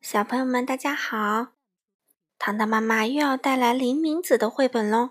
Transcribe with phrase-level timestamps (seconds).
[0.00, 1.48] 小朋友们，大家好！
[2.38, 5.10] 糖糖妈妈又要带来林明子的绘本喽。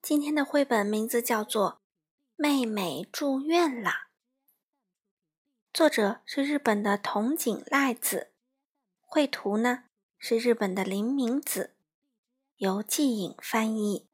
[0.00, 1.72] 今天的绘本名字叫做
[2.36, 3.90] 《妹妹住院了》，
[5.74, 8.32] 作者是日本的筒井赖子，
[9.02, 9.84] 绘图呢
[10.18, 11.76] 是日本的林明子，
[12.56, 14.08] 由季颖翻译。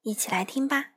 [0.00, 0.92] 一起来听吧。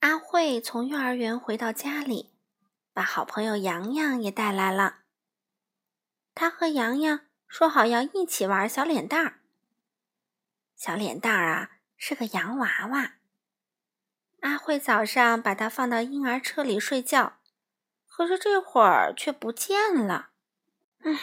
[0.00, 2.30] 阿慧从幼儿园回到家里，
[2.94, 5.02] 把好朋友洋洋也带来了。
[6.36, 9.40] 他和洋洋说好要一起玩小脸蛋儿。
[10.76, 13.14] 小脸蛋儿啊，是个洋娃娃。
[14.42, 17.38] 阿慧早上把它放到婴儿车里睡觉，
[18.06, 20.28] 可是这会儿却不见了。
[21.04, 21.18] 唉，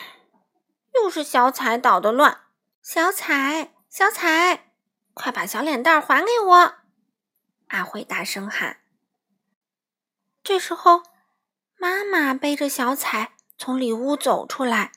[0.96, 2.46] 又是小彩捣的乱。
[2.82, 4.74] 小彩，小彩，
[5.14, 6.74] 快把小脸蛋儿还给我！
[7.68, 8.82] 阿慧大声喊。
[10.42, 11.04] 这时候，
[11.78, 14.93] 妈妈背着小彩从里屋走出来。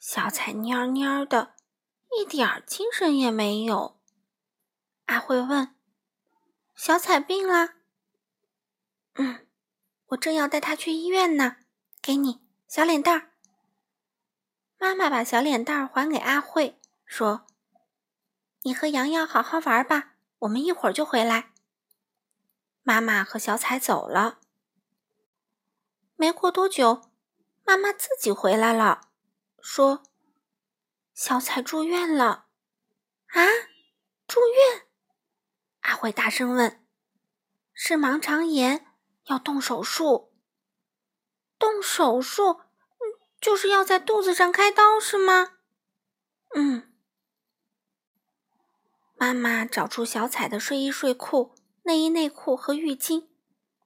[0.00, 1.54] 小彩蔫蔫的，
[2.18, 4.00] 一点精神也没有。
[5.04, 5.76] 阿慧问
[6.74, 7.74] ：“小彩病了
[9.16, 9.46] ？”“嗯，
[10.06, 11.58] 我正要带她去医院呢。
[12.00, 13.32] ”“给你，小脸蛋儿。”
[14.80, 17.46] 妈妈把小脸蛋儿还给阿慧，说
[18.64, 21.52] ：“你和洋洋好好玩吧，我们一会儿就回来。”
[22.82, 24.38] 妈妈和小彩走了。
[26.16, 27.10] 没过多久，
[27.64, 29.09] 妈妈自己回来了。
[29.62, 30.02] 说
[31.14, 32.46] ：“小彩住院了，
[33.28, 33.44] 啊，
[34.26, 34.86] 住院！”
[35.82, 36.86] 阿慧大声问
[37.72, 38.86] ：“是盲肠炎，
[39.26, 40.34] 要动手术？
[41.58, 42.52] 动手术？
[42.52, 43.00] 嗯，
[43.40, 45.58] 就是要在肚子上开刀，是吗
[46.54, 46.92] ？”“嗯。”
[49.16, 53.28] 妈妈找出小彩的睡衣、睡裤、内衣、内裤和浴巾，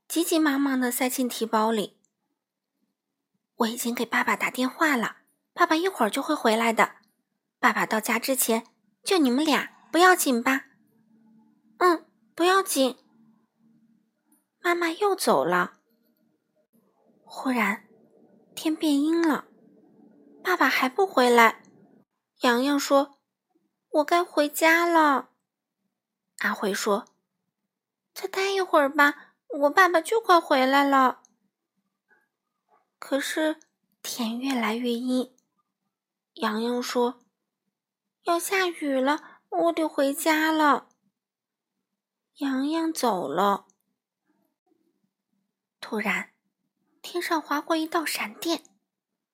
[0.07, 2.01] 急急忙忙的塞进提包里。
[3.57, 5.24] 我已经给爸爸打电话了。
[5.55, 6.97] 爸爸一会儿就会回来的。
[7.59, 8.67] 爸爸到家之前，
[9.03, 10.67] 就你们俩，不要紧吧？
[11.79, 12.05] 嗯，
[12.35, 12.99] 不要紧。
[14.61, 15.79] 妈妈又走了。
[17.23, 17.89] 忽然，
[18.55, 19.47] 天变阴了，
[20.43, 21.63] 爸爸还不回来。
[22.41, 23.19] 洋洋说
[23.91, 25.31] ：“我该回家了。”
[26.41, 27.07] 阿慧说
[28.13, 31.23] ：“再待一会儿吧，我爸爸就快回来了。”
[32.99, 33.57] 可是
[34.03, 35.35] 天越来越阴。
[36.35, 37.21] 洋洋说
[38.25, 40.89] ：“要下雨了，我得回家了。”
[42.39, 43.67] 洋洋走了。
[45.81, 46.31] 突然，
[47.03, 48.65] 天上划过一道闪电，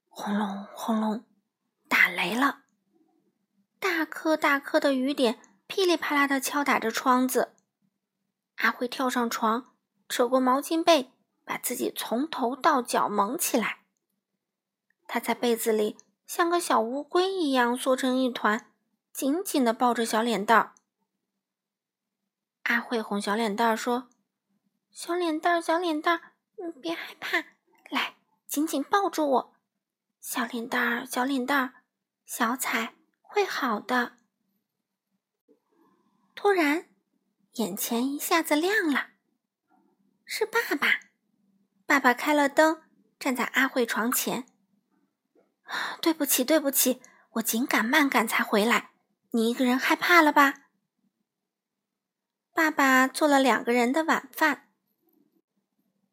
[0.08, 1.24] 轰隆轰隆，
[1.88, 2.64] 打雷了。
[3.78, 7.56] 大颗大颗的雨点噼里啪啦的敲打着窗子。
[8.56, 9.74] 阿辉跳上床，
[10.06, 11.10] 扯过毛巾被，
[11.44, 13.86] 把自己从头到脚蒙起来。
[15.06, 15.96] 他在被子里。
[16.30, 18.70] 像个小乌龟一样缩成一团，
[19.12, 20.74] 紧紧的抱着小脸蛋儿。
[22.62, 24.08] 阿慧哄小脸蛋儿说
[24.92, 27.38] ：“小脸蛋儿，小脸蛋儿，你别害怕，
[27.90, 28.14] 来，
[28.46, 29.56] 紧紧抱住我。
[30.20, 31.72] 小脸蛋儿，小脸蛋儿，
[32.24, 34.18] 小彩会好的。”
[36.36, 36.86] 突然，
[37.54, 39.08] 眼前一下子亮了，
[40.24, 41.00] 是爸爸。
[41.86, 42.84] 爸爸开了灯，
[43.18, 44.46] 站在阿慧床前。
[46.00, 47.00] 对不起，对不起，
[47.32, 48.90] 我紧赶慢赶才回来。
[49.30, 50.54] 你一个人害怕了吧？
[52.52, 54.68] 爸爸做了两个人的晚饭。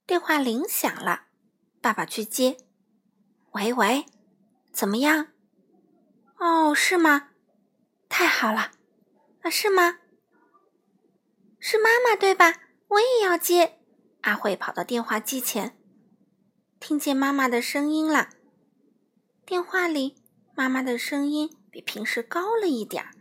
[0.06, 1.26] 电话铃响了，
[1.82, 2.58] 爸爸去接。
[3.52, 4.06] 喂喂，
[4.72, 5.28] 怎么样？
[6.38, 7.30] 哦，是吗？
[8.08, 8.72] 太好了。
[9.42, 9.98] 啊，是吗？
[11.60, 12.54] 是妈妈对吧？
[12.90, 13.80] 我也要接。
[14.22, 15.78] 阿慧跑到电话机前，
[16.80, 18.30] 听见妈妈的声音了。
[19.48, 20.18] 电话里，
[20.56, 23.12] 妈妈的声音比平时高了一点儿。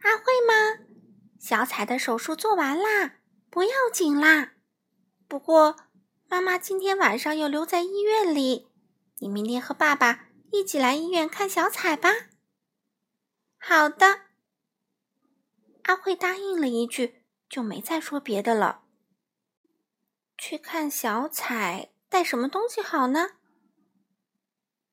[0.00, 0.86] 阿慧吗？
[1.38, 3.16] 小彩的手术做完啦，
[3.50, 4.54] 不要紧啦。
[5.28, 5.76] 不过，
[6.26, 8.68] 妈妈今天晚上要留在医院里，
[9.18, 12.08] 你明天和爸爸一起来医院看小彩吧。
[13.58, 14.22] 好的。
[15.82, 18.84] 阿慧答应了一句，就没再说别的了。
[20.38, 23.32] 去看小彩，带什么东西好呢？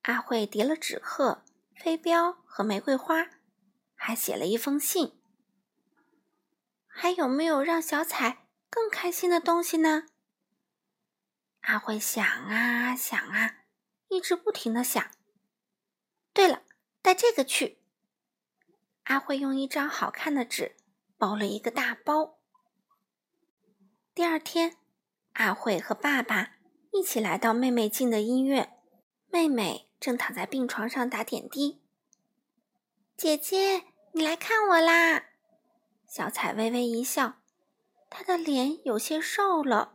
[0.04, 1.44] 阿慧叠了纸鹤、
[1.76, 3.30] 飞镖和玫瑰花，
[3.96, 5.18] 还写了一封信。
[6.88, 10.08] 还有没有让小彩更开心的东西呢？
[11.62, 13.64] 阿慧想啊想啊，
[14.10, 15.10] 一直不停的想。
[16.34, 16.64] 对了，
[17.02, 17.80] 带这个去。
[19.04, 20.76] 阿慧用一张好看的纸
[21.18, 22.40] 包了一个大包。
[24.14, 24.76] 第二天，
[25.34, 26.58] 阿慧和爸爸
[26.92, 28.78] 一起来到妹妹进的医院，
[29.30, 29.90] 妹妹。
[30.04, 31.80] 正躺在病床上打点滴。
[33.16, 35.28] 姐姐，你来看我啦！
[36.10, 37.36] 小彩微微一笑，
[38.10, 39.94] 她的脸有些瘦了。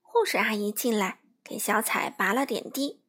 [0.00, 3.02] 护士阿姨进来，给小彩拔了点滴。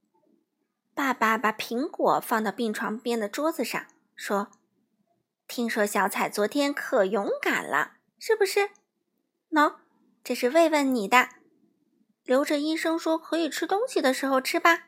[0.94, 4.52] 爸爸把苹果放到病床边的桌子上，说
[5.48, 8.72] ：“听说小彩昨天可勇敢了，是不是？
[9.50, 9.78] 喏，
[10.26, 11.30] 这是慰问你的，
[12.26, 14.88] 留着医生说可以吃东西的时候吃吧。”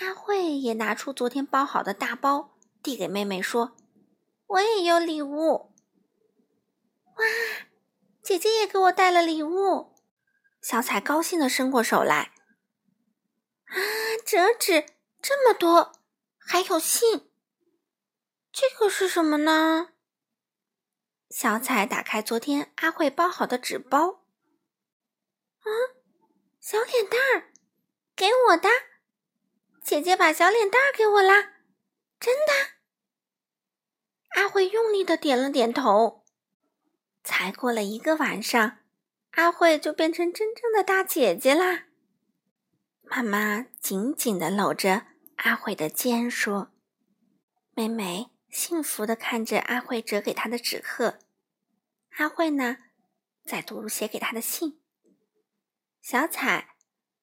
[0.00, 3.76] 阿慧也拿出昨天包好的大包，递给妹妹说
[4.46, 5.72] ：“我也有礼物。”
[7.16, 7.24] 哇，
[8.22, 9.96] 姐姐也给我带了礼物。
[10.60, 12.32] 小彩高兴的伸过手来。
[13.64, 13.74] 啊，
[14.24, 14.86] 折纸
[15.20, 15.92] 这么多，
[16.38, 17.30] 还有信。
[18.52, 19.88] 这个是什么呢？
[21.30, 24.24] 小彩打开昨天阿慧包好的纸包。
[25.58, 25.66] 啊，
[26.60, 27.52] 小脸蛋儿，
[28.14, 28.68] 给我的。
[29.88, 31.54] 姐姐把小脸蛋儿给我啦，
[32.20, 32.52] 真的。
[34.38, 36.26] 阿慧用力的点了点头。
[37.24, 38.80] 才过了一个晚上，
[39.30, 41.86] 阿慧就变成真正的大姐姐啦。
[43.00, 45.06] 妈妈紧紧地搂着
[45.36, 46.70] 阿慧的肩，说
[47.72, 51.18] ：“妹妹幸福的看着阿慧折给她的纸鹤，
[52.18, 52.76] 阿慧呢，
[53.46, 54.82] 在读写给她的信。
[56.02, 56.76] 小彩，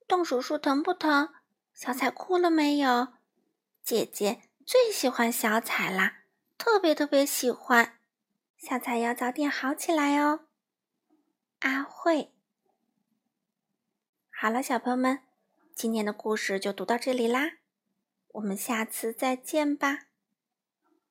[0.07, 1.29] 动手术疼不疼？
[1.75, 3.09] 小彩哭了没有？
[3.83, 6.21] 姐姐最喜欢小彩啦，
[6.57, 7.99] 特别特别喜欢。
[8.57, 10.45] 小彩要早点好起来哦。”
[11.59, 12.31] 阿慧，
[14.31, 15.19] 好了，小朋友们。
[15.75, 17.57] 今天的故事就读到这里啦，
[18.29, 20.04] 我们下次再见吧。